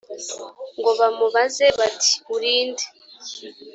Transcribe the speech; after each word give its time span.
ngo 0.77 0.91
bamubaze 0.99 1.65
bati 1.79 2.11
uri 2.35 2.53
nde 2.67 2.85